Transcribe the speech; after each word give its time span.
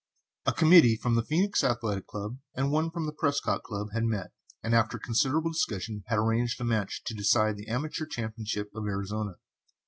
I. 0.47 0.51
A 0.51 0.53
committee 0.55 0.95
from 0.97 1.13
the 1.13 1.21
Phœnix 1.21 1.63
Athletic 1.63 2.07
Club 2.07 2.39
and 2.55 2.71
one 2.71 2.89
from 2.89 3.05
the 3.05 3.11
Prescott 3.13 3.61
Club 3.61 3.89
had 3.93 4.03
met, 4.05 4.31
and 4.63 4.73
after 4.73 4.97
considerable 4.97 5.51
discussion 5.51 6.03
had 6.07 6.17
arranged 6.17 6.59
a 6.59 6.63
match 6.63 7.03
to 7.03 7.13
decide 7.13 7.55
the 7.57 7.67
Amateur 7.67 8.07
Championship 8.07 8.71
of 8.73 8.87
Arizona. 8.87 9.35